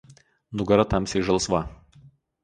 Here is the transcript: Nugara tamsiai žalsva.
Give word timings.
Nugara 0.59 0.85
tamsiai 0.93 1.21
žalsva. 1.27 1.59